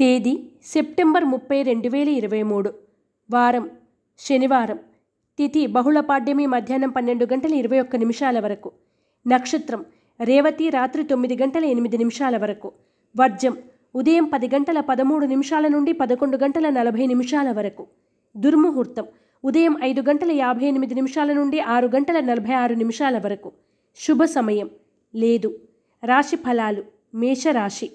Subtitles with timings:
[0.00, 2.74] తేదీ సెప్టెంబర్ ముప్పై రెండు వేల ఇరవై మూడు.
[3.30, 3.70] వారం
[4.18, 4.78] శనివారం.
[5.38, 8.72] తిథి బహుళపాడ్యమి మధ్యాహ్నం పన్నెండు గంటల ఇరవై ఒక్క నిమిషాల వరకు.
[9.26, 9.84] నక్షత్రం
[10.24, 12.72] రేవతి రాత్రి తొమ్మిది గంటల ఎనిమిది నిమిషాల వరకు.
[13.16, 13.56] వర్జం
[13.94, 17.86] ఉదయం పది గంటల పదమూడు నిమిషాల నుండి పదకొండు గంటల నలభై నిమిషాల వరకు.
[18.36, 19.04] దుర్ముహూర్తం
[19.44, 23.52] ఉదయం ఐదు గంటల యాభై ఎనిమిది నిమిషాల నుండి ఆరు గంటల నలభై ఆరు నిమిషాల వరకు.
[23.96, 24.70] శుభ సమయం
[25.14, 25.58] లేదు.
[26.04, 27.90] రాశి ఫలాలు మేషరాశి.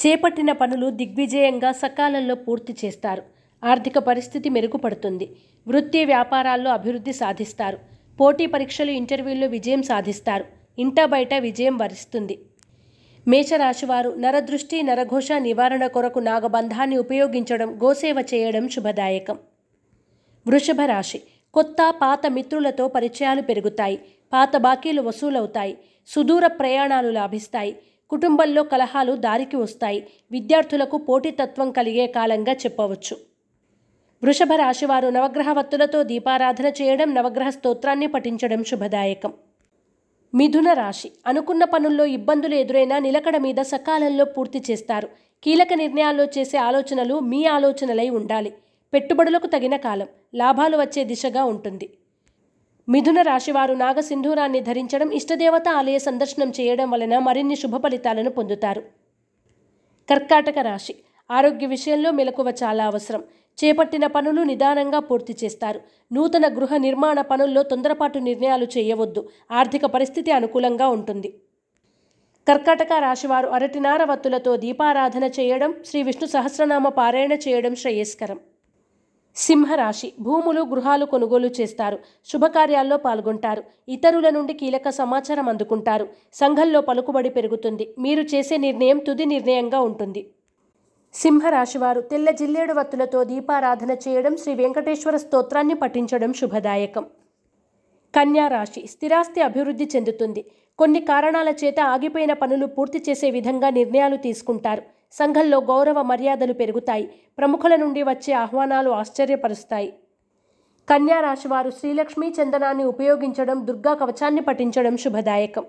[0.00, 3.22] చేపట్టిన పనులు దిగ్విజయంగా సకాలంలో పూర్తి చేస్తారు.
[3.64, 5.30] ఆర్థిక పరిస్థితి మెరుగుపడుతుంది.
[5.68, 7.78] వృత్తి వ్యాపారాల్లో అభివృద్ధి సాధిస్తారు.
[8.20, 10.44] పోటీ పరీక్షలు ఇంటర్వ్యూల్లో విజయం సాధిస్తారు.
[10.78, 12.38] ఇంట బయట విజయం వరిస్తుంది.
[13.28, 19.38] మేషరాశివారు నరదృష్టి నరఘోష నివారణ కొరకు నాగబంధాన్ని ఉపయోగించడం గోసేవ చేయడం శుభదాయకం.
[20.48, 21.20] వృషభ రాశి
[21.54, 24.00] కొత్త పాత మిత్రులతో పరిచయాలు పెరుగుతాయి.
[24.32, 25.78] పాత బాకీలు వసూలవుతాయి.
[26.06, 27.76] సుదూర ప్రయాణాలు లాభిస్తాయి.
[28.10, 30.06] కుటుంబంలో కలహాలు దారికి వస్తాయి.
[30.32, 33.16] విద్యార్థులకు పోటీతత్వం కలిగే కాలంగా చెప్పవచ్చు.
[34.24, 39.32] వృషభ రాశివారు నవగ్రహ వత్తులతో దీపారాధన చేయడం నవగ్రహ స్తోత్రాన్ని పఠించడం శుభదాయకం.
[40.34, 45.08] మిథున రాశి అనుకున్న పనుల్లో ఇబ్బందులు ఎదురైనా నిలకడ మీద సకాలంలో పూర్తి చేస్తారు.
[45.44, 48.54] కీలక నిర్ణయాల్లో చేసే ఆలోచనలు మీ ఆలోచనలై ఉండాలి.
[48.92, 50.08] పెట్టుబడులకు తగిన కాలం.
[50.34, 51.90] లాభాలు వచ్చే దిశగా ఉంటుంది.
[52.88, 58.82] మిథున రాశివారు నాగసింధూరాన్ని ధరించడం ఇష్టదేవత ఆలయ సందర్శనం చేయడం వలన మరిన్ని శుభ ఫలితాలను పొందుతారు.
[60.10, 60.94] కర్కాటక రాశి.
[61.30, 63.24] ఆరోగ్య విషయంలో మెలకువ చాలా అవసరం.
[63.64, 65.80] చేపట్టిన పనులు నిదానంగా పూర్తి చేస్తారు.
[66.12, 69.28] నూతన గృహ నిర్మాణ పనుల్లో తొందరపాటు నిర్ణయాలు చేయవద్దు.
[69.50, 71.40] ఆర్థిక పరిస్థితి అనుకూలంగా ఉంటుంది.
[72.48, 78.40] కర్కాటక రాశివారు అరటినార వత్తులతో దీపారాధన చేయడం శ్రీ విష్ణు సహస్రనామ పారాయణ చేయడం శ్రేయస్కరం.
[79.36, 81.98] సింహరాశి భూములు గృహాలు కొనుగోలు చేస్తారు.
[82.24, 83.62] శుభకార్యాల్లో పాల్గొంటారు.
[83.88, 86.08] ఇతరుల నుండి కీలక సమాచారం అందుకుంటారు.
[86.34, 87.94] సంఘంలో పలుకుబడి పెరుగుతుంది.
[87.98, 90.30] మీరు చేసే నిర్ణయం తుది నిర్ణయంగా ఉంటుంది.
[91.14, 97.04] సింహరాశివారు తెల్ల జిల్లేడు వత్తులతో దీపారాధన చేయడం శ్రీ వెంకటేశ్వర స్తోత్రాన్ని పఠించడం శుభదాయకం.
[98.14, 100.44] కన్యా రాశి స్థిరాస్తి అభివృద్ధి చెందుతుంది.
[100.78, 104.82] కొన్ని కారణాల చేత ఆగిపోయిన పనులు పూర్తి చేసే విధంగా నిర్ణయాలు తీసుకుంటారు.
[105.14, 107.06] సంఘంలో గౌరవ మర్యాదలు పెరుగుతాయి.
[107.38, 109.92] ప్రముఖుల నుండి వచ్చే ఆహ్వానాలు ఆశ్చర్యపరుస్తాయి.
[110.90, 115.64] కన్యా రాశివారు శ్రీలక్ష్మీ చందనాన్ని ఉపయోగించడం దుర్గా కవచాన్ని పఠించడం శుభదాయకం.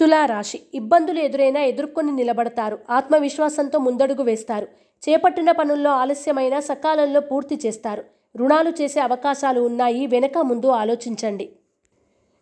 [0.00, 2.78] తులారాశి ఇబ్బందులు ఎదురైనా ఎదుర్కొని నిలబడతారు.
[2.90, 4.68] ఆత్మవిశ్వాసంతో ముందడుగు వేస్తారు.
[5.08, 8.04] చేపట్టిన పనుల్లో ఆలస్యమైన సకాలంలో పూర్తి చేస్తారు.
[8.36, 10.06] రుణాలు చేసే అవకాశాలు ఉన్నాయి.
[10.06, 11.52] వెనక ముందు ఆలోచించండి.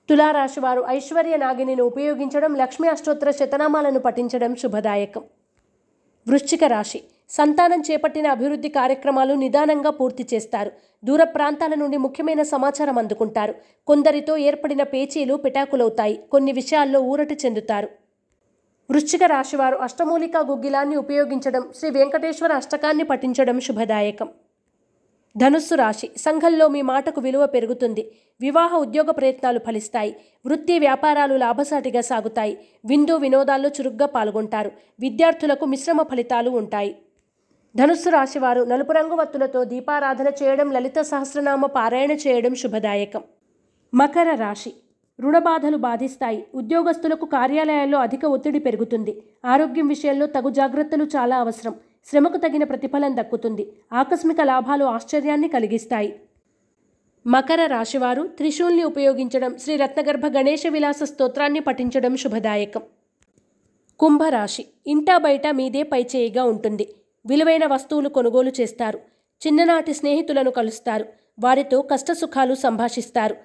[0.09, 5.25] తులారాశివారు ఐశ్వర్య నాగిని ఉపయోగించడం లక్ష్మీ అష్టోత్తర శతనామాలను పఠించడం శుభదాయకం.
[6.27, 7.01] వృశ్చిక రాశి.
[7.31, 10.73] సంతానం చేపట్టిన అభివృద్ధి కార్యక్రమాలు నిదానంగా పూర్తి చేస్తారు.
[11.05, 13.55] దూర ప్రాంతాల నుండి ముఖ్యమైన సమాచారం అందుకుంటారు.
[13.87, 17.89] కొందరితో ఏర్పడిన పేచీలు పిటాకులవుతాయి కొన్ని విషయాల్లో ఊరట చెందుతారు.
[18.91, 24.29] వృశ్చిక రాశివారు అష్టమూలికా గుగ్గిలాన్ని ఉపయోగించడం శ్రీ వెంకటేశ్వర అష్టకాన్ని పఠించడం శుభదాయకం.
[25.41, 26.07] ధనుస్సు రాశి.
[26.17, 28.03] సంఘంలో మీ మాటకు విలువ పెరుగుతుంది.
[28.41, 30.13] వివాహ ఉద్యోగ ప్రయత్నాలు ఫలిస్తాయి.
[30.47, 32.55] వృత్తి వ్యాపారాలు లాభసాటిగా సాగుతాయి.
[32.85, 34.71] విందు వినోదాల్లో చురుగ్గా పాల్గొంటారు.
[35.01, 36.93] విద్యార్థులకు మిశ్రమ ఫలితాలు ఉంటాయి.
[37.77, 43.23] ధనుస్సు రాశివారు నలుపు రంగు వత్తులతో దీపారాధన చేయడం లలిత సహస్రనామ పారాయణ చేయడం శుభదాయకం.
[43.95, 44.73] మకర రాశి.
[45.21, 46.41] రుణబాధలు బాధిస్తాయి.
[46.55, 49.15] ఉద్యోగస్తులకు కార్యాలయాల్లో అధిక ఒత్తిడి పెరుగుతుంది.
[49.45, 51.75] ఆరోగ్యం విషయంలో తగు జాగ్రత్తలు చాలా అవసరం.
[52.05, 53.73] శ్రమకు తగిన ప్రతిఫలం దక్కుతుంది.
[53.93, 56.21] ఆకస్మిక లాభాలు ఆశ్చర్యాన్ని కలిగిస్తాయి.
[57.27, 62.83] మకర రాశివారు త్రిశూల్ని ఉపయోగించడం శ్రీ రత్నగర్భ గణేశ విలాస స్తోత్రాన్ని పఠించడం శుభదాయకం.
[63.99, 66.95] కుంభరాశి ఇంటా బయట మీదే పైచేయిగా ఉంటుంది.
[67.27, 68.99] విలువైన వస్తువులు కొనుగోలు చేస్తారు.
[69.47, 71.07] చిన్ననాటి స్నేహితులను కలుస్తారు.
[71.41, 73.37] వారితో కష్టసుఖాలు సంభాషిస్తారు.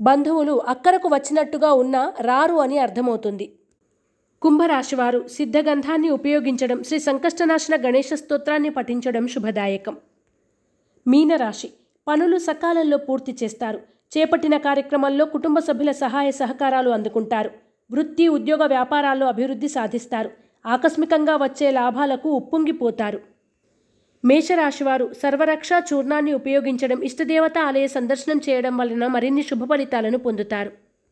[0.00, 3.59] బంధువులు అక్కరకు వచ్చినట్టుగా ఉన్నా రారు అని అర్థమవుతుంది.
[4.42, 9.96] కుంభరాశివారు సిద్ధగంధాన్ని ఉపయోగించడం శ్రీ సంకష్టనాశన గణేష స్తోత్రాన్ని పఠించడం శుభదాయకం.
[11.06, 11.68] మీనరాశి
[12.08, 13.80] పనులు సకాలంలో పూర్తి చేస్తారు.
[14.12, 17.50] చేపట్టిన కార్యక్రమాల్లో కుటుంబ సభ్యుల సహాయ సహకారాలు అందుకుంటారు.
[17.92, 20.30] వృత్తి ఉద్యోగ వ్యాపారాల్లో అభివృద్ధి సాధిస్తారు.
[20.66, 23.20] ఆకస్మికంగా వచ్చే లాభాలకు ఉప్పొంగిపోతారు.
[24.24, 30.89] మేషరాశివారు సర్వరక్ష చూర్ణాన్ని ఉపయోగించడం ఇష్టదేవత ఆలయ సందర్శనం చేయడం వలన మరిన్ని శుభ ఫలితాలను పొందుతారు.